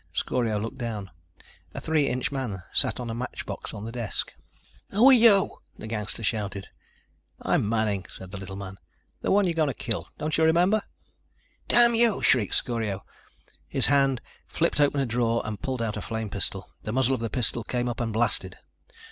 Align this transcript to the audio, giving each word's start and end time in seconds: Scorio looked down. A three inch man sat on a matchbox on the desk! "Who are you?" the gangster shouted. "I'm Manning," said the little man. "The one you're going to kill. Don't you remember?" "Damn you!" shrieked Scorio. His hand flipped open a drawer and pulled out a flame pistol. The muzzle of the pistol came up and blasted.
Scorio 0.13 0.57
looked 0.59 0.79
down. 0.79 1.11
A 1.75 1.79
three 1.79 2.07
inch 2.07 2.31
man 2.31 2.63
sat 2.73 2.99
on 2.99 3.11
a 3.11 3.13
matchbox 3.13 3.71
on 3.71 3.85
the 3.85 3.91
desk! 3.91 4.33
"Who 4.89 5.07
are 5.07 5.13
you?" 5.13 5.59
the 5.77 5.85
gangster 5.85 6.23
shouted. 6.23 6.69
"I'm 7.39 7.69
Manning," 7.69 8.07
said 8.09 8.31
the 8.31 8.39
little 8.39 8.55
man. 8.55 8.79
"The 9.21 9.29
one 9.29 9.45
you're 9.45 9.53
going 9.53 9.67
to 9.67 9.75
kill. 9.75 10.07
Don't 10.17 10.35
you 10.39 10.43
remember?" 10.43 10.81
"Damn 11.67 11.93
you!" 11.93 12.19
shrieked 12.23 12.55
Scorio. 12.55 13.05
His 13.67 13.85
hand 13.85 14.21
flipped 14.47 14.79
open 14.79 14.99
a 15.01 15.05
drawer 15.05 15.43
and 15.45 15.61
pulled 15.61 15.83
out 15.83 15.97
a 15.97 16.01
flame 16.01 16.31
pistol. 16.31 16.67
The 16.81 16.91
muzzle 16.93 17.13
of 17.13 17.21
the 17.21 17.29
pistol 17.29 17.63
came 17.63 17.87
up 17.87 17.99
and 18.01 18.11
blasted. 18.11 18.57